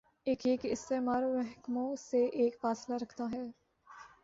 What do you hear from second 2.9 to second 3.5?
رکھتا ہے۔